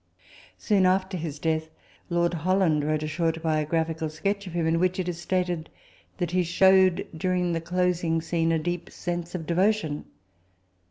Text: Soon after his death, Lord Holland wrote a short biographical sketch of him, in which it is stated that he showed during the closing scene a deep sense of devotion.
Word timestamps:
Soon 0.57 0.87
after 0.87 1.15
his 1.15 1.37
death, 1.37 1.69
Lord 2.09 2.33
Holland 2.33 2.83
wrote 2.83 3.03
a 3.03 3.07
short 3.07 3.39
biographical 3.43 4.09
sketch 4.09 4.47
of 4.47 4.53
him, 4.53 4.65
in 4.65 4.79
which 4.79 4.97
it 4.99 5.07
is 5.07 5.21
stated 5.21 5.69
that 6.17 6.31
he 6.31 6.41
showed 6.41 7.05
during 7.15 7.51
the 7.51 7.61
closing 7.61 8.19
scene 8.19 8.51
a 8.51 8.57
deep 8.57 8.89
sense 8.89 9.35
of 9.35 9.45
devotion. 9.45 10.05